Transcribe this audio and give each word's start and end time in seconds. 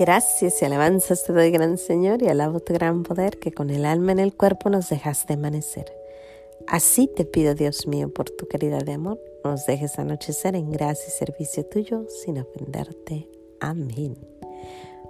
Gracias 0.00 0.62
y 0.62 0.64
alabanzas 0.64 1.24
te 1.24 1.34
doy, 1.34 1.50
gran 1.50 1.76
Señor, 1.76 2.22
y 2.22 2.28
alabo 2.28 2.60
tu 2.60 2.72
gran 2.72 3.02
poder 3.02 3.38
que 3.38 3.52
con 3.52 3.68
el 3.68 3.84
alma 3.84 4.12
en 4.12 4.18
el 4.18 4.34
cuerpo 4.34 4.70
nos 4.70 4.88
dejaste 4.88 5.34
amanecer. 5.34 5.92
Así 6.66 7.06
te 7.06 7.26
pido, 7.26 7.54
Dios 7.54 7.86
mío, 7.86 8.08
por 8.08 8.30
tu 8.30 8.48
caridad 8.48 8.82
de 8.82 8.94
amor, 8.94 9.20
nos 9.44 9.66
dejes 9.66 9.98
anochecer 9.98 10.56
en 10.56 10.72
gracia 10.72 11.04
y 11.06 11.10
servicio 11.10 11.66
tuyo 11.66 12.06
sin 12.08 12.38
ofenderte. 12.38 13.28
Amén. 13.60 14.16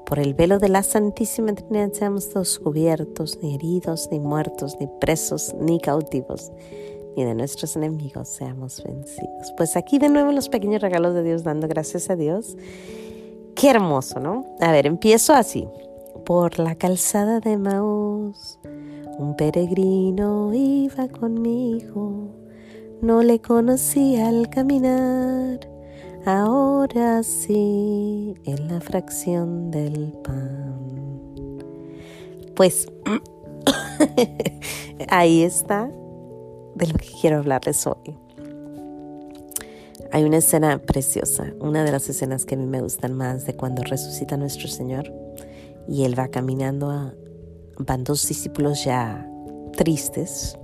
Por 0.06 0.18
el 0.18 0.34
velo 0.34 0.58
de 0.58 0.68
la 0.68 0.82
Santísima 0.82 1.54
Trinidad 1.54 1.92
seamos 1.92 2.28
todos 2.28 2.58
cubiertos, 2.58 3.38
ni 3.40 3.54
heridos, 3.54 4.08
ni 4.10 4.18
muertos, 4.18 4.76
ni 4.80 4.88
presos, 5.00 5.54
ni 5.54 5.78
cautivos, 5.78 6.50
ni 7.16 7.22
de 7.22 7.36
nuestros 7.36 7.76
enemigos 7.76 8.28
seamos 8.28 8.82
vencidos. 8.82 9.52
Pues 9.56 9.76
aquí 9.76 10.00
de 10.00 10.08
nuevo 10.08 10.32
los 10.32 10.48
pequeños 10.48 10.82
regalos 10.82 11.14
de 11.14 11.22
Dios, 11.22 11.44
dando 11.44 11.68
gracias 11.68 12.10
a 12.10 12.16
Dios. 12.16 12.56
Qué 13.54 13.70
hermoso, 13.70 14.20
¿no? 14.20 14.56
A 14.60 14.72
ver, 14.72 14.86
empiezo 14.86 15.34
así. 15.34 15.68
Por 16.24 16.58
la 16.58 16.74
calzada 16.74 17.40
de 17.40 17.56
Maús, 17.56 18.58
un 19.18 19.36
peregrino 19.36 20.52
iba 20.54 21.08
conmigo. 21.08 22.28
No 23.00 23.22
le 23.22 23.40
conocía 23.40 24.28
al 24.28 24.50
caminar 24.50 25.60
ahora 26.24 27.22
sí, 27.22 28.34
en 28.44 28.68
la 28.68 28.80
fracción 28.80 29.70
del 29.70 30.12
pan. 30.22 31.58
Pues 32.54 32.88
ahí 35.08 35.42
está 35.42 35.90
de 36.74 36.86
lo 36.86 36.94
que 36.94 37.06
quiero 37.20 37.38
hablarles 37.38 37.86
hoy. 37.86 38.16
Hay 40.12 40.24
una 40.24 40.38
escena 40.38 40.78
preciosa, 40.78 41.54
una 41.60 41.84
de 41.84 41.92
las 41.92 42.08
escenas 42.08 42.44
que 42.44 42.56
a 42.56 42.58
mí 42.58 42.66
me 42.66 42.80
gustan 42.80 43.14
más 43.14 43.46
de 43.46 43.54
cuando 43.54 43.82
resucita 43.82 44.36
nuestro 44.36 44.68
Señor 44.68 45.12
y 45.88 46.04
Él 46.04 46.18
va 46.18 46.28
caminando, 46.28 46.90
a, 46.90 47.14
van 47.78 48.04
dos 48.04 48.26
discípulos 48.26 48.84
ya 48.84 49.28
tristes, 49.76 50.58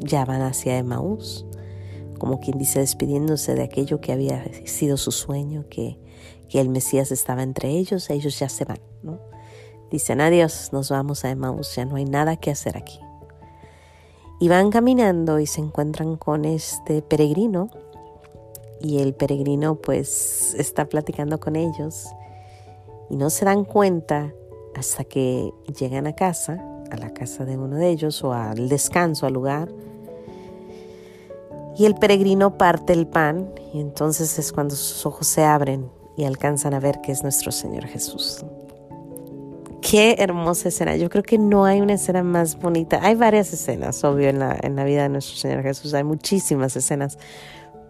ya 0.00 0.24
van 0.24 0.42
hacia 0.42 0.78
Emaús 0.78 1.46
como 2.18 2.40
quien 2.40 2.58
dice, 2.58 2.80
despidiéndose 2.80 3.54
de 3.54 3.62
aquello 3.62 4.00
que 4.00 4.12
había 4.12 4.44
sido 4.64 4.96
su 4.96 5.12
sueño, 5.12 5.64
que, 5.68 5.98
que 6.48 6.60
el 6.60 6.68
Mesías 6.68 7.12
estaba 7.12 7.42
entre 7.42 7.70
ellos, 7.70 8.10
ellos 8.10 8.38
ya 8.38 8.48
se 8.48 8.64
van, 8.64 8.80
¿no? 9.02 9.20
Dicen, 9.90 10.20
adiós, 10.20 10.70
nos 10.72 10.90
vamos 10.90 11.24
a 11.24 11.30
Emmaus, 11.30 11.74
ya 11.76 11.84
no 11.84 11.96
hay 11.96 12.04
nada 12.04 12.36
que 12.36 12.50
hacer 12.50 12.76
aquí. 12.76 12.98
Y 14.40 14.48
van 14.48 14.70
caminando 14.70 15.38
y 15.38 15.46
se 15.46 15.60
encuentran 15.60 16.16
con 16.16 16.44
este 16.44 17.02
peregrino 17.02 17.70
y 18.80 18.98
el 18.98 19.14
peregrino 19.14 19.76
pues 19.76 20.54
está 20.58 20.88
platicando 20.88 21.40
con 21.40 21.56
ellos 21.56 22.06
y 23.10 23.16
no 23.16 23.30
se 23.30 23.44
dan 23.44 23.64
cuenta 23.64 24.32
hasta 24.74 25.04
que 25.04 25.52
llegan 25.78 26.06
a 26.06 26.14
casa, 26.14 26.62
a 26.90 26.96
la 26.96 27.12
casa 27.14 27.44
de 27.44 27.56
uno 27.56 27.76
de 27.76 27.88
ellos 27.88 28.22
o 28.22 28.32
al 28.32 28.68
descanso, 28.68 29.26
al 29.26 29.32
lugar, 29.32 29.68
y 31.78 31.84
el 31.84 31.94
peregrino 31.94 32.56
parte 32.56 32.92
el 32.92 33.06
pan 33.06 33.50
y 33.72 33.80
entonces 33.80 34.38
es 34.38 34.52
cuando 34.52 34.74
sus 34.74 35.04
ojos 35.04 35.26
se 35.26 35.44
abren 35.44 35.90
y 36.16 36.24
alcanzan 36.24 36.72
a 36.74 36.80
ver 36.80 37.00
que 37.02 37.12
es 37.12 37.22
nuestro 37.22 37.52
Señor 37.52 37.86
Jesús. 37.86 38.44
Qué 39.82 40.16
hermosa 40.18 40.68
escena. 40.68 40.96
Yo 40.96 41.08
creo 41.10 41.22
que 41.22 41.38
no 41.38 41.64
hay 41.64 41.80
una 41.80 41.94
escena 41.94 42.22
más 42.22 42.58
bonita. 42.58 42.98
Hay 43.02 43.14
varias 43.14 43.52
escenas, 43.52 44.02
obvio, 44.02 44.28
en 44.28 44.38
la, 44.38 44.58
en 44.60 44.74
la 44.74 44.84
vida 44.84 45.02
de 45.02 45.10
nuestro 45.10 45.36
Señor 45.36 45.62
Jesús. 45.62 45.94
Hay 45.94 46.02
muchísimas 46.02 46.74
escenas. 46.74 47.18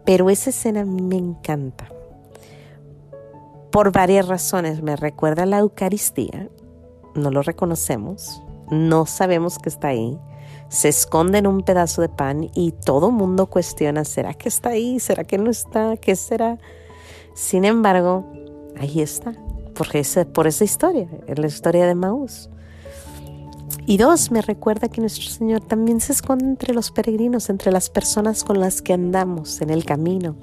Pero 0.06 0.30
esa 0.30 0.50
escena 0.50 0.86
me 0.86 1.16
encanta. 1.16 1.88
Por 3.70 3.92
varias 3.92 4.26
razones. 4.26 4.82
Me 4.82 4.96
recuerda 4.96 5.42
a 5.42 5.46
la 5.46 5.58
Eucaristía. 5.58 6.48
No 7.14 7.30
lo 7.30 7.42
reconocemos. 7.42 8.42
No 8.70 9.04
sabemos 9.04 9.58
que 9.58 9.68
está 9.68 9.88
ahí 9.88 10.18
se 10.68 10.88
esconde 10.88 11.38
en 11.38 11.46
un 11.46 11.62
pedazo 11.62 12.02
de 12.02 12.08
pan 12.08 12.50
y 12.54 12.72
todo 12.72 13.10
mundo 13.10 13.46
cuestiona, 13.46 14.04
¿será 14.04 14.34
que 14.34 14.48
está 14.48 14.70
ahí? 14.70 14.98
¿Será 15.00 15.24
que 15.24 15.38
no 15.38 15.50
está? 15.50 15.96
¿Qué 15.96 16.16
será? 16.16 16.58
Sin 17.34 17.64
embargo, 17.64 18.26
ahí 18.78 19.00
está, 19.00 19.34
porque 19.74 20.00
es 20.00 20.18
por 20.32 20.46
esa 20.46 20.64
historia, 20.64 21.08
es 21.26 21.38
la 21.38 21.46
historia 21.46 21.86
de 21.86 21.94
Maús. 21.94 22.50
Y 23.88 23.98
dos, 23.98 24.32
me 24.32 24.42
recuerda 24.42 24.88
que 24.88 25.00
nuestro 25.00 25.28
Señor 25.28 25.60
también 25.60 26.00
se 26.00 26.12
esconde 26.12 26.44
entre 26.44 26.74
los 26.74 26.90
peregrinos, 26.90 27.48
entre 27.50 27.70
las 27.70 27.88
personas 27.88 28.42
con 28.42 28.58
las 28.58 28.82
que 28.82 28.92
andamos 28.92 29.60
en 29.60 29.70
el 29.70 29.84
camino. 29.84 30.36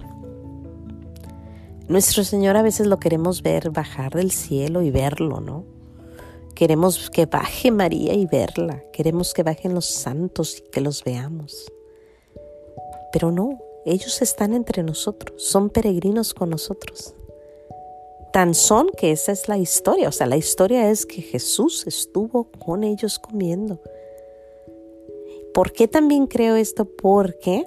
Nuestro 1.89 2.23
Señor 2.23 2.55
a 2.55 2.61
veces 2.61 2.87
lo 2.87 2.99
queremos 2.99 3.43
ver 3.43 3.69
bajar 3.69 4.13
del 4.13 4.31
cielo 4.31 4.81
y 4.81 4.91
verlo, 4.91 5.41
¿no? 5.41 5.65
Queremos 6.55 7.09
que 7.09 7.25
baje 7.25 7.69
María 7.71 8.13
y 8.13 8.25
verla. 8.25 8.81
Queremos 8.93 9.33
que 9.33 9.43
bajen 9.43 9.73
los 9.73 9.87
santos 9.87 10.59
y 10.59 10.71
que 10.71 10.79
los 10.79 11.03
veamos. 11.03 11.69
Pero 13.11 13.31
no, 13.31 13.59
ellos 13.85 14.21
están 14.21 14.53
entre 14.53 14.83
nosotros, 14.83 15.43
son 15.43 15.69
peregrinos 15.69 16.33
con 16.33 16.49
nosotros. 16.49 17.15
Tan 18.33 18.53
son 18.53 18.89
que 18.97 19.11
esa 19.11 19.31
es 19.31 19.47
la 19.47 19.57
historia. 19.57 20.09
O 20.09 20.11
sea, 20.11 20.27
la 20.27 20.37
historia 20.37 20.89
es 20.89 21.05
que 21.05 21.21
Jesús 21.21 21.85
estuvo 21.87 22.45
con 22.45 22.83
ellos 22.83 23.19
comiendo. 23.19 23.79
¿Por 25.53 25.71
qué 25.71 25.87
también 25.87 26.27
creo 26.27 26.55
esto? 26.55 26.85
Porque 26.85 27.63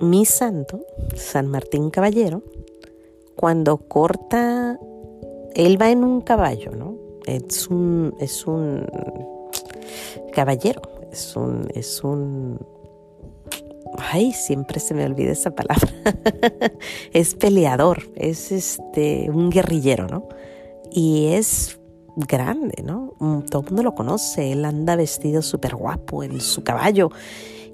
mi 0.00 0.24
santo, 0.24 0.80
San 1.14 1.48
Martín 1.48 1.90
Caballero, 1.90 2.42
cuando 3.36 3.76
corta, 3.76 4.80
él 5.54 5.80
va 5.80 5.90
en 5.90 6.02
un 6.02 6.22
caballo, 6.22 6.72
¿no? 6.72 7.04
es 7.26 7.68
un, 7.68 8.14
es 8.20 8.46
un 8.46 8.86
caballero, 10.32 10.82
es 11.10 11.36
un, 11.36 11.68
es 11.74 12.02
un, 12.04 12.58
ay, 13.98 14.32
siempre 14.32 14.80
se 14.80 14.94
me 14.94 15.04
olvida 15.04 15.32
esa 15.32 15.50
palabra, 15.50 15.88
es 17.12 17.34
peleador, 17.34 18.10
es 18.16 18.52
este, 18.52 19.30
un 19.30 19.50
guerrillero, 19.50 20.06
¿no? 20.06 20.28
Y 20.90 21.26
es 21.28 21.78
grande, 22.16 22.82
¿no? 22.84 23.14
Mm, 23.18 23.40
todo 23.50 23.62
el 23.62 23.68
mundo 23.68 23.82
lo 23.82 23.94
conoce, 23.94 24.52
él 24.52 24.64
anda 24.64 24.96
vestido 24.96 25.42
súper 25.42 25.74
guapo 25.74 26.22
en 26.22 26.40
su 26.40 26.62
caballo 26.62 27.10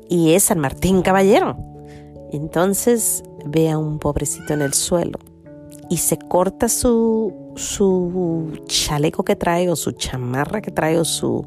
y 0.09 0.33
es 0.33 0.45
San 0.45 0.59
Martín 0.59 1.03
Caballero. 1.03 1.57
Entonces 2.33 3.23
ve 3.45 3.71
a 3.71 3.79
un 3.79 3.99
pobrecito 3.99 4.55
en 4.55 4.63
el 4.63 4.75
suelo 4.75 5.19
y 5.89 5.99
se 5.99 6.19
corta 6.19 6.69
su, 6.69 7.35
su 7.57 8.53
chaleco 8.67 9.25
que 9.25 9.37
trae 9.37 9.69
o 9.69 9.77
su 9.77 9.93
chamarra 9.93 10.63
que 10.63 10.71
trae 10.71 10.99
o 10.99 11.05
su 11.05 11.45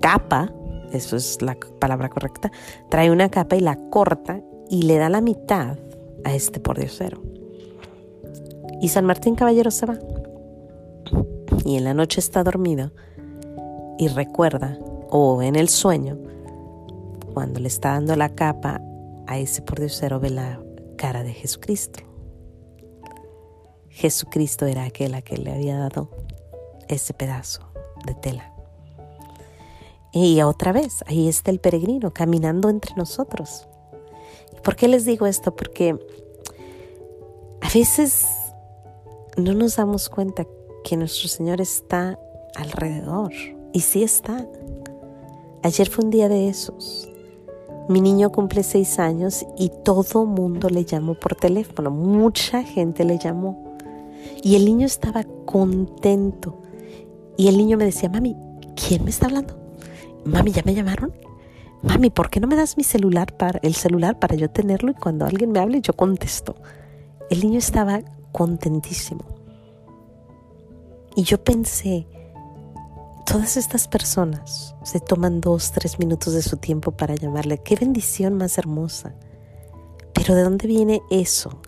capa, 0.00 0.52
eso 0.92 1.16
es 1.16 1.40
la 1.42 1.56
palabra 1.78 2.08
correcta, 2.08 2.50
trae 2.88 3.10
una 3.10 3.28
capa 3.28 3.56
y 3.56 3.60
la 3.60 3.76
corta 3.90 4.40
y 4.68 4.82
le 4.82 4.98
da 4.98 5.08
la 5.08 5.20
mitad 5.20 5.78
a 6.24 6.34
este 6.34 6.60
pordiosero. 6.60 7.22
Y 8.80 8.88
San 8.88 9.04
Martín 9.04 9.34
Caballero 9.34 9.70
se 9.70 9.86
va. 9.86 9.98
Y 11.64 11.76
en 11.76 11.84
la 11.84 11.94
noche 11.94 12.20
está 12.20 12.42
dormido 12.42 12.92
y 13.98 14.08
recuerda, 14.08 14.78
o 15.10 15.42
en 15.42 15.56
el 15.56 15.68
sueño, 15.68 16.16
cuando 17.34 17.60
le 17.60 17.68
está 17.68 17.90
dando 17.92 18.16
la 18.16 18.30
capa 18.30 18.80
a 19.26 19.38
ese 19.38 19.60
pordiosero, 19.62 20.20
ve 20.20 20.30
la 20.30 20.60
cara 20.96 21.22
de 21.22 21.32
Jesucristo. 21.32 22.00
Jesucristo 23.88 24.66
era 24.66 24.84
aquel 24.84 25.14
a 25.14 25.22
que 25.22 25.36
le 25.36 25.52
había 25.52 25.76
dado 25.76 26.10
ese 26.88 27.12
pedazo 27.12 27.70
de 28.06 28.14
tela. 28.14 28.54
Y 30.12 30.40
otra 30.42 30.72
vez, 30.72 31.04
ahí 31.06 31.28
está 31.28 31.50
el 31.50 31.60
peregrino 31.60 32.12
caminando 32.12 32.68
entre 32.68 32.94
nosotros. 32.96 33.68
¿Por 34.62 34.76
qué 34.76 34.88
les 34.88 35.04
digo 35.04 35.26
esto? 35.26 35.54
Porque 35.54 35.98
a 37.60 37.68
veces 37.72 38.26
no 39.36 39.54
nos 39.54 39.76
damos 39.76 40.08
cuenta 40.08 40.46
que 40.84 40.96
nuestro 40.96 41.28
Señor 41.28 41.60
está 41.60 42.18
alrededor. 42.56 43.32
Y 43.72 43.80
sí 43.80 44.02
está. 44.02 44.46
Ayer 45.62 45.88
fue 45.88 46.04
un 46.04 46.10
día 46.10 46.28
de 46.28 46.48
esos. 46.48 47.08
Mi 47.88 48.00
niño 48.00 48.30
cumple 48.30 48.62
seis 48.62 48.98
años 48.98 49.46
y 49.56 49.70
todo 49.84 50.24
mundo 50.24 50.68
le 50.68 50.84
llamó 50.84 51.14
por 51.14 51.34
teléfono. 51.36 51.90
Mucha 51.90 52.62
gente 52.62 53.04
le 53.04 53.18
llamó. 53.18 53.76
Y 54.42 54.56
el 54.56 54.64
niño 54.64 54.86
estaba 54.86 55.24
contento. 55.44 56.56
Y 57.36 57.48
el 57.48 57.56
niño 57.56 57.76
me 57.76 57.84
decía, 57.84 58.08
mami, 58.08 58.36
¿quién 58.74 59.04
me 59.04 59.10
está 59.10 59.26
hablando? 59.26 59.59
Mami, 60.24 60.52
¿ya 60.52 60.62
me 60.64 60.74
llamaron? 60.74 61.12
Mami, 61.82 62.10
¿por 62.10 62.30
qué 62.30 62.40
no 62.40 62.46
me 62.46 62.56
das 62.56 62.76
mi 62.76 62.84
celular 62.84 63.36
para 63.36 63.58
el 63.62 63.74
celular 63.74 64.18
para 64.18 64.34
yo 64.34 64.50
tenerlo 64.50 64.90
y 64.90 64.94
cuando 64.94 65.24
alguien 65.24 65.52
me 65.52 65.60
hable 65.60 65.80
yo 65.80 65.94
contesto? 65.94 66.54
El 67.30 67.40
niño 67.40 67.58
estaba 67.58 68.00
contentísimo. 68.32 69.24
Y 71.16 71.22
yo 71.22 71.42
pensé, 71.42 72.06
todas 73.26 73.56
estas 73.56 73.88
personas 73.88 74.74
se 74.84 75.00
toman 75.00 75.40
dos, 75.40 75.72
tres 75.72 75.98
minutos 75.98 76.34
de 76.34 76.42
su 76.42 76.56
tiempo 76.56 76.92
para 76.92 77.14
llamarle. 77.14 77.58
Qué 77.58 77.76
bendición 77.76 78.34
más 78.34 78.58
hermosa. 78.58 79.14
Pero 80.12 80.34
¿de 80.34 80.42
dónde 80.42 80.66
viene 80.66 81.00
eso? 81.10 81.60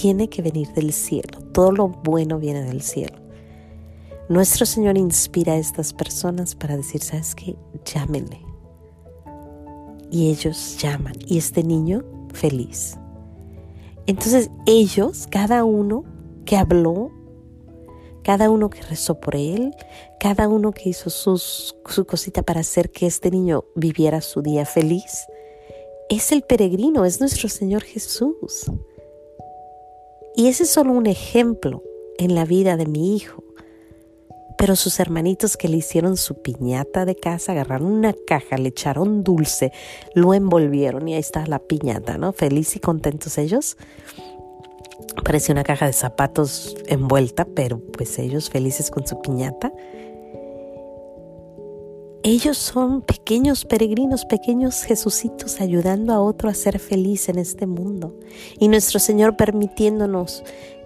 tiene 0.00 0.28
que 0.28 0.42
venir 0.42 0.68
del 0.74 0.92
cielo. 0.92 1.40
Todo 1.52 1.72
lo 1.72 1.88
bueno 1.88 2.38
viene 2.38 2.62
del 2.62 2.82
cielo. 2.82 3.18
Nuestro 4.28 4.66
Señor 4.66 4.98
inspira 4.98 5.54
a 5.54 5.58
estas 5.58 5.94
personas 5.94 6.54
para 6.54 6.76
decir, 6.76 7.02
¿sabes 7.02 7.34
qué? 7.34 7.56
Llámenle. 7.84 8.40
Y 10.10 10.30
ellos 10.30 10.76
llaman. 10.78 11.14
Y 11.26 11.38
este 11.38 11.64
niño 11.64 12.04
feliz. 12.34 12.98
Entonces 14.06 14.50
ellos, 14.66 15.26
cada 15.30 15.64
uno 15.64 16.04
que 16.44 16.56
habló, 16.56 17.10
cada 18.22 18.50
uno 18.50 18.68
que 18.68 18.82
rezó 18.82 19.18
por 19.18 19.34
él, 19.34 19.74
cada 20.20 20.48
uno 20.48 20.72
que 20.72 20.90
hizo 20.90 21.08
su 21.08 22.04
cosita 22.06 22.42
para 22.42 22.60
hacer 22.60 22.90
que 22.90 23.06
este 23.06 23.30
niño 23.30 23.64
viviera 23.74 24.20
su 24.20 24.42
día 24.42 24.66
feliz, 24.66 25.26
es 26.10 26.32
el 26.32 26.42
peregrino, 26.42 27.04
es 27.06 27.20
nuestro 27.20 27.48
Señor 27.48 27.82
Jesús. 27.82 28.70
Y 30.36 30.48
ese 30.48 30.64
es 30.64 30.70
solo 30.70 30.92
un 30.92 31.06
ejemplo 31.06 31.82
en 32.18 32.34
la 32.34 32.44
vida 32.44 32.76
de 32.76 32.86
mi 32.86 33.16
hijo. 33.16 33.42
Pero 34.58 34.74
sus 34.74 34.98
hermanitos 34.98 35.56
que 35.56 35.68
le 35.68 35.76
hicieron 35.76 36.16
su 36.16 36.42
piñata 36.42 37.04
de 37.04 37.14
casa, 37.14 37.52
agarraron 37.52 37.90
una 37.92 38.12
caja, 38.26 38.58
le 38.58 38.70
echaron 38.70 39.22
dulce, 39.22 39.72
lo 40.14 40.34
envolvieron 40.34 41.06
y 41.06 41.14
ahí 41.14 41.20
está 41.20 41.46
la 41.46 41.60
piñata, 41.60 42.18
¿no? 42.18 42.32
Feliz 42.32 42.74
y 42.74 42.80
contentos 42.80 43.38
ellos. 43.38 43.76
Parecía 45.24 45.52
una 45.52 45.64
caja 45.64 45.86
de 45.86 45.92
zapatos 45.92 46.76
envuelta, 46.86 47.44
pero 47.44 47.78
pues 47.78 48.18
ellos 48.18 48.50
felices 48.50 48.90
con 48.90 49.06
su 49.06 49.20
piñata. 49.20 49.72
Ellos 52.24 52.58
son 52.58 53.02
pequeños 53.02 53.64
peregrinos, 53.64 54.24
pequeños 54.24 54.82
Jesucitos 54.82 55.60
ayudando 55.60 56.12
a 56.12 56.20
otro 56.20 56.50
a 56.50 56.54
ser 56.54 56.80
feliz 56.80 57.28
en 57.28 57.38
este 57.38 57.66
mundo. 57.66 58.16
Y 58.58 58.68
nuestro 58.68 58.98
Señor 58.98 59.36
permitiéndonos 59.36 60.42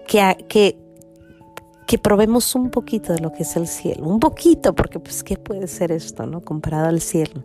que, 0.07 0.45
que 0.49 0.79
que 1.93 1.99
probemos 1.99 2.55
un 2.55 2.71
poquito 2.71 3.13
de 3.13 3.19
lo 3.19 3.35
que 3.35 3.43
es 3.43 3.55
el 3.55 3.69
cielo, 3.69 4.07
un 4.07 4.19
poquito, 4.19 4.75
porque 4.75 4.99
pues 4.99 5.23
qué 5.23 5.37
puede 5.37 5.67
ser 5.67 5.93
esto, 5.93 6.25
¿no? 6.25 6.41
Comparado 6.41 6.89
al 6.89 7.03
cielo. 7.03 7.45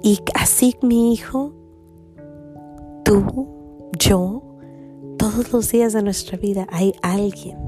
Y 0.00 0.20
así 0.36 0.76
mi 0.82 1.12
hijo, 1.12 1.52
tú, 3.04 3.48
yo, 3.98 4.40
todos 5.18 5.52
los 5.52 5.72
días 5.72 5.94
de 5.94 6.04
nuestra 6.04 6.38
vida 6.38 6.64
hay 6.70 6.94
alguien, 7.02 7.58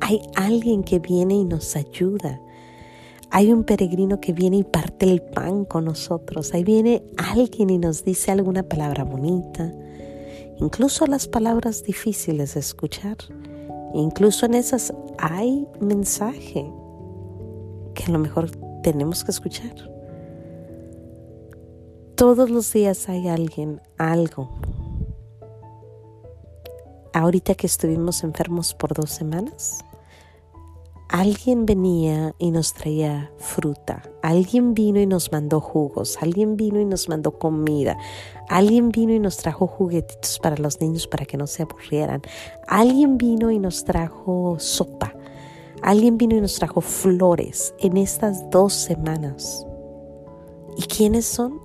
hay 0.00 0.20
alguien 0.34 0.82
que 0.82 0.98
viene 0.98 1.34
y 1.34 1.44
nos 1.44 1.76
ayuda. 1.76 2.40
Hay 3.30 3.52
un 3.52 3.62
peregrino 3.62 4.20
que 4.20 4.32
viene 4.32 4.56
y 4.56 4.64
parte 4.64 5.08
el 5.08 5.22
pan 5.22 5.64
con 5.64 5.84
nosotros. 5.84 6.52
Ahí 6.52 6.64
viene 6.64 7.04
alguien 7.16 7.70
y 7.70 7.78
nos 7.78 8.02
dice 8.02 8.32
alguna 8.32 8.64
palabra 8.64 9.04
bonita 9.04 9.72
incluso 10.60 11.06
las 11.06 11.26
palabras 11.26 11.82
difíciles 11.82 12.54
de 12.54 12.60
escuchar. 12.60 13.16
Incluso 13.94 14.46
en 14.46 14.54
esas 14.54 14.92
hay 15.18 15.66
mensaje 15.80 16.70
que 17.94 18.04
a 18.06 18.10
lo 18.10 18.18
mejor 18.18 18.50
tenemos 18.82 19.24
que 19.24 19.30
escuchar. 19.30 19.74
Todos 22.14 22.50
los 22.50 22.72
días 22.72 23.08
hay 23.08 23.28
alguien, 23.28 23.80
algo. 23.96 24.50
Ahorita 27.12 27.54
que 27.54 27.66
estuvimos 27.66 28.22
enfermos 28.22 28.74
por 28.74 28.92
dos 28.92 29.10
semanas, 29.10 29.84
alguien 31.08 31.64
venía 31.64 32.34
y 32.38 32.50
nos 32.50 32.74
traía 32.74 33.32
fruta, 33.38 34.02
alguien 34.22 34.74
vino 34.74 35.00
y 35.00 35.06
nos 35.06 35.32
mandó 35.32 35.60
jugos, 35.60 36.18
alguien 36.20 36.56
vino 36.56 36.80
y 36.80 36.84
nos 36.84 37.08
mandó 37.08 37.38
comida, 37.38 37.96
alguien 38.48 38.90
vino 38.90 39.12
y 39.14 39.18
nos 39.18 39.38
trajo 39.38 39.66
juguetitos 39.66 40.38
para 40.38 40.56
los 40.56 40.80
niños 40.80 41.06
para 41.06 41.24
que 41.24 41.38
no 41.38 41.46
se 41.46 41.62
aburrieran, 41.62 42.22
alguien 42.66 43.16
vino 43.16 43.50
y 43.50 43.58
nos 43.58 43.84
trajo 43.84 44.56
sopa, 44.58 45.14
alguien 45.82 46.18
vino 46.18 46.36
y 46.36 46.42
nos 46.42 46.56
trajo 46.56 46.82
flores 46.82 47.74
en 47.78 47.96
estas 47.96 48.48
dos 48.50 48.74
semanas. 48.74 49.66
¿Y 50.76 50.82
quiénes 50.82 51.24
son? 51.24 51.60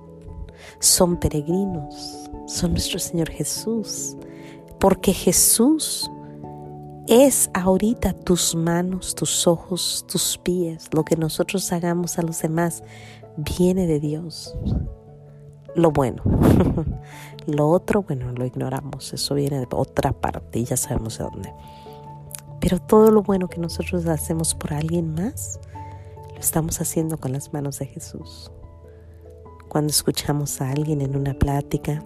Son 0.80 1.18
peregrinos, 1.18 2.30
son 2.46 2.72
nuestro 2.72 2.98
Señor 2.98 3.28
Jesús, 3.30 4.16
porque 4.80 5.12
Jesús 5.12 6.10
es 7.06 7.50
ahorita 7.52 8.14
tus 8.14 8.54
manos, 8.54 9.14
tus 9.14 9.46
ojos, 9.46 10.06
tus 10.10 10.38
pies, 10.38 10.88
lo 10.92 11.04
que 11.04 11.16
nosotros 11.16 11.70
hagamos 11.72 12.18
a 12.18 12.22
los 12.22 12.40
demás, 12.40 12.82
viene 13.36 13.86
de 13.86 14.00
Dios. 14.00 14.56
Lo 15.74 15.90
bueno. 15.90 16.22
lo 17.46 17.68
otro, 17.68 18.02
bueno, 18.02 18.32
lo 18.32 18.46
ignoramos. 18.46 19.12
Eso 19.12 19.34
viene 19.34 19.60
de 19.60 19.66
otra 19.70 20.12
parte 20.12 20.60
y 20.60 20.64
ya 20.64 20.76
sabemos 20.76 21.18
de 21.18 21.24
dónde. 21.24 21.52
Pero 22.60 22.78
todo 22.78 23.10
lo 23.10 23.22
bueno 23.22 23.48
que 23.48 23.58
nosotros 23.60 24.06
hacemos 24.06 24.54
por 24.54 24.72
alguien 24.72 25.12
más, 25.12 25.60
lo 26.32 26.40
estamos 26.40 26.80
haciendo 26.80 27.18
con 27.18 27.32
las 27.32 27.52
manos 27.52 27.78
de 27.80 27.86
Jesús. 27.86 28.50
Cuando 29.68 29.90
escuchamos 29.90 30.60
a 30.62 30.70
alguien 30.70 31.02
en 31.02 31.16
una 31.16 31.34
plática, 31.34 32.02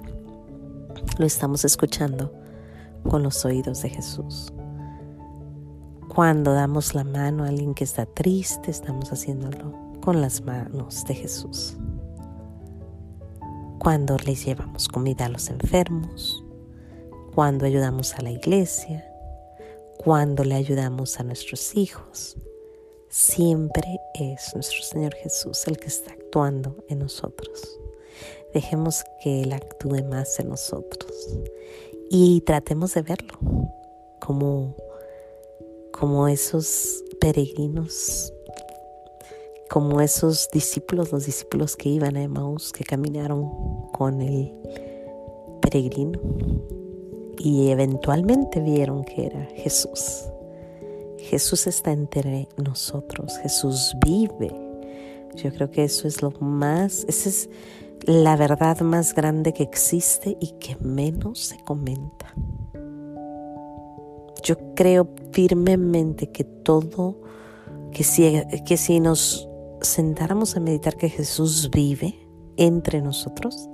lo 1.19 1.27
estamos 1.27 1.65
escuchando 1.65 2.33
con 3.09 3.23
los 3.23 3.45
oídos 3.45 3.83
de 3.83 3.91
Jesús. 3.91 4.53
Cuando 6.19 6.53
damos 6.53 6.97
la 6.97 7.05
mano 7.05 7.45
a 7.45 7.47
alguien 7.47 7.75
que 7.75 7.85
está 7.85 8.05
triste, 8.05 8.73
estamos 8.73 9.13
haciéndolo 9.13 9.73
con 10.01 10.21
las 10.21 10.41
manos 10.41 11.05
de 11.05 11.15
Jesús. 11.15 11.77
Cuando 13.79 14.17
les 14.27 14.45
llevamos 14.45 14.89
comida 14.89 15.27
a 15.27 15.29
los 15.29 15.49
enfermos, 15.49 16.45
cuando 17.37 17.67
ayudamos 17.67 18.15
a 18.15 18.23
la 18.23 18.33
iglesia, 18.33 19.09
cuando 19.97 20.43
le 20.43 20.57
ayudamos 20.57 21.21
a 21.21 21.23
nuestros 21.23 21.77
hijos, 21.77 22.37
siempre 23.09 24.01
es 24.15 24.53
nuestro 24.57 24.83
Señor 24.83 25.15
Jesús 25.15 25.69
el 25.69 25.79
que 25.79 25.87
está 25.87 26.15
actuando 26.15 26.85
en 26.89 26.99
nosotros. 26.99 27.79
Dejemos 28.53 29.05
que 29.23 29.43
Él 29.43 29.53
actúe 29.53 30.03
más 30.03 30.41
en 30.41 30.49
nosotros 30.49 31.13
y 32.11 32.41
tratemos 32.41 32.95
de 32.95 33.03
verlo 33.03 33.39
como 34.19 34.75
como 35.99 36.29
esos 36.29 37.03
peregrinos, 37.21 38.33
como 39.69 40.01
esos 40.01 40.49
discípulos, 40.53 41.11
los 41.11 41.27
discípulos 41.27 41.77
que 41.77 41.89
iban 41.89 42.17
a 42.17 42.23
Emmaus, 42.23 42.73
que 42.73 42.85
caminaron 42.85 43.91
con 43.93 44.21
el 44.21 44.53
peregrino 45.61 46.21
y 47.39 47.71
eventualmente 47.71 48.61
vieron 48.61 49.05
que 49.05 49.27
era 49.27 49.45
Jesús. 49.57 50.25
Jesús 51.19 51.67
está 51.67 51.91
entre 51.91 52.49
nosotros, 52.57 53.37
Jesús 53.43 53.95
vive. 54.05 54.55
Yo 55.35 55.53
creo 55.53 55.71
que 55.71 55.85
eso 55.85 56.07
es 56.07 56.23
lo 56.23 56.31
más, 56.41 57.05
esa 57.09 57.29
es 57.29 57.51
la 58.03 58.37
verdad 58.37 58.81
más 58.81 59.15
grande 59.15 59.53
que 59.53 59.65
existe 59.65 60.37
y 60.41 60.53
que 60.61 60.77
menos 60.77 61.41
se 61.41 61.59
comenta. 61.65 62.35
Yo 64.43 64.75
creo 64.75 65.09
firmemente 65.33 66.31
que 66.31 66.45
todo, 66.45 67.21
que 67.93 68.05
si, 68.05 68.41
que 68.67 68.77
si 68.77 69.01
nos 69.01 69.49
sentáramos 69.81 70.57
a 70.57 70.61
meditar 70.61 70.97
que 70.97 71.09
Jesús 71.09 71.71
vive 71.71 72.15
entre 72.57 73.01
nosotros, 73.03 73.69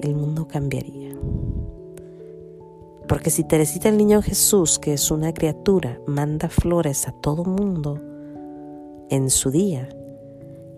el 0.00 0.14
mundo 0.14 0.46
cambiaría. 0.46 1.14
Porque 3.08 3.30
si 3.30 3.44
Teresita 3.44 3.88
el 3.88 3.96
niño 3.96 4.20
Jesús, 4.20 4.78
que 4.78 4.92
es 4.92 5.10
una 5.10 5.32
criatura, 5.32 6.00
manda 6.06 6.48
flores 6.48 7.06
a 7.06 7.12
todo 7.12 7.44
mundo 7.44 8.00
en 9.10 9.30
su 9.30 9.50
día 9.50 9.88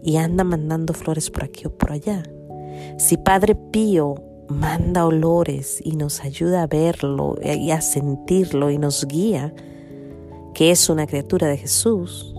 y 0.03 0.17
anda 0.17 0.45
mandando 0.45 0.93
flores 0.93 1.31
por 1.31 1.45
aquí 1.45 1.67
o 1.67 1.71
por 1.71 1.93
allá, 1.93 2.23
si 2.99 3.17
Padre 3.17 3.55
Pío 3.55 4.15
manda 4.49 5.07
olores 5.07 5.81
y 5.85 5.97
nos 5.97 6.21
ayuda 6.21 6.63
a 6.63 6.67
verlo 6.67 7.37
y 7.43 7.71
a 7.71 7.81
sentirlo 7.81 8.71
y 8.71 8.79
nos 8.79 9.07
guía, 9.07 9.55
que 10.55 10.71
es 10.71 10.89
una 10.89 11.07
criatura 11.07 11.47
de 11.47 11.59
Jesús. 11.59 12.35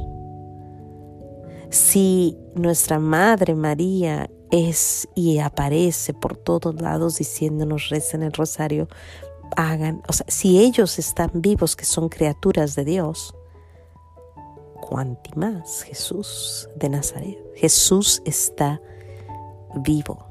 Si 1.69 2.37
nuestra 2.55 2.99
Madre 2.99 3.55
María 3.55 4.29
es 4.51 5.07
y 5.15 5.37
aparece 5.37 6.13
por 6.13 6.35
todos 6.35 6.81
lados 6.81 7.17
diciéndonos 7.17 7.91
en 8.13 8.23
el 8.23 8.33
rosario, 8.33 8.87
hagan, 9.55 10.01
o 10.07 10.13
sea, 10.13 10.25
si 10.27 10.59
ellos 10.59 10.97
están 10.99 11.31
vivos, 11.33 11.75
que 11.75 11.85
son 11.85 12.09
criaturas 12.09 12.75
de 12.75 12.85
Dios, 12.85 13.35
cuanti 14.81 15.31
más 15.35 15.83
Jesús 15.83 16.67
de 16.75 16.89
Nazaret. 16.89 17.37
Jesús 17.55 18.21
está 18.25 18.81
vivo. 19.75 20.28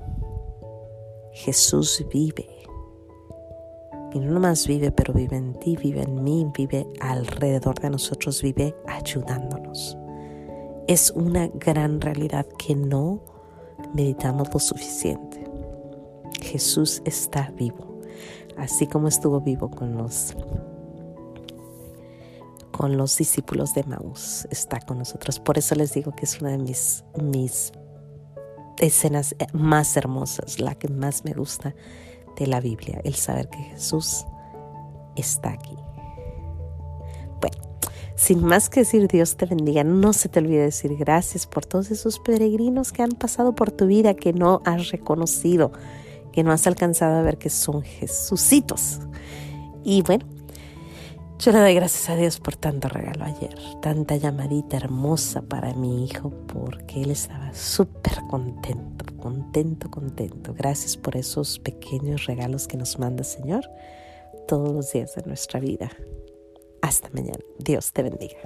Jesús 1.38 2.04
vive. 2.12 2.48
Y 4.12 4.18
no 4.18 4.32
nomás 4.32 4.66
vive, 4.66 4.90
pero 4.90 5.14
vive 5.14 5.36
en 5.36 5.54
ti, 5.54 5.76
vive 5.76 6.02
en 6.02 6.24
mí, 6.24 6.50
vive 6.56 6.86
alrededor 7.00 7.78
de 7.78 7.90
nosotros, 7.90 8.42
vive 8.42 8.74
ayudándonos. 8.86 9.96
Es 10.88 11.12
una 11.12 11.46
gran 11.46 12.00
realidad 12.00 12.46
que 12.58 12.74
no 12.74 13.20
meditamos 13.94 14.52
lo 14.52 14.58
suficiente. 14.58 15.44
Jesús 16.42 17.02
está 17.04 17.52
vivo, 17.56 18.00
así 18.56 18.88
como 18.88 19.06
estuvo 19.06 19.40
vivo 19.40 19.70
con 19.70 19.96
los 19.96 20.34
con 22.72 22.96
los 22.96 23.16
discípulos 23.16 23.74
de 23.74 23.82
Maús, 23.82 24.46
está 24.50 24.80
con 24.80 24.98
nosotros. 24.98 25.40
Por 25.40 25.58
eso 25.58 25.74
les 25.74 25.92
digo 25.94 26.12
que 26.12 26.24
es 26.24 26.40
una 26.40 26.50
de 26.50 26.58
mis, 26.58 27.04
mis 27.20 27.72
escenas 28.80 29.34
más 29.52 29.96
hermosas, 29.96 30.60
la 30.60 30.74
que 30.74 30.88
más 30.88 31.24
me 31.24 31.32
gusta 31.32 31.74
de 32.36 32.46
la 32.46 32.60
Biblia, 32.60 33.00
el 33.04 33.14
saber 33.14 33.48
que 33.48 33.58
Jesús 33.58 34.24
está 35.16 35.50
aquí. 35.50 35.76
Bueno, 37.40 37.56
sin 38.14 38.44
más 38.44 38.68
que 38.70 38.80
decir, 38.80 39.08
Dios 39.08 39.36
te 39.36 39.46
bendiga. 39.46 39.84
No 39.84 40.12
se 40.12 40.28
te 40.28 40.38
olvide 40.38 40.62
decir 40.62 40.96
gracias 40.96 41.46
por 41.46 41.66
todos 41.66 41.90
esos 41.90 42.18
peregrinos 42.20 42.92
que 42.92 43.02
han 43.02 43.12
pasado 43.12 43.54
por 43.54 43.70
tu 43.70 43.86
vida, 43.86 44.14
que 44.14 44.32
no 44.32 44.62
has 44.64 44.90
reconocido, 44.90 45.72
que 46.32 46.42
no 46.42 46.52
has 46.52 46.66
alcanzado 46.66 47.18
a 47.18 47.22
ver 47.22 47.38
que 47.38 47.50
son 47.50 47.82
Jesucitos. 47.82 49.00
Y 49.84 50.02
bueno, 50.02 50.24
yo 51.38 51.52
le 51.52 51.58
doy 51.58 51.74
gracias 51.74 52.10
a 52.10 52.16
Dios 52.16 52.40
por 52.40 52.56
tanto 52.56 52.88
regalo 52.88 53.24
ayer, 53.24 53.54
tanta 53.80 54.16
llamadita 54.16 54.76
hermosa 54.76 55.40
para 55.40 55.72
mi 55.72 56.04
hijo, 56.04 56.30
porque 56.52 57.02
él 57.02 57.12
estaba 57.12 57.54
súper 57.54 58.14
contento, 58.28 59.04
contento, 59.16 59.88
contento. 59.90 60.52
Gracias 60.54 60.96
por 60.96 61.16
esos 61.16 61.60
pequeños 61.60 62.26
regalos 62.26 62.66
que 62.66 62.76
nos 62.76 62.98
manda 62.98 63.22
Señor 63.22 63.64
todos 64.48 64.72
los 64.74 64.92
días 64.92 65.14
de 65.14 65.22
nuestra 65.22 65.60
vida. 65.60 65.90
Hasta 66.82 67.08
mañana. 67.12 67.38
Dios 67.58 67.92
te 67.92 68.02
bendiga. 68.02 68.38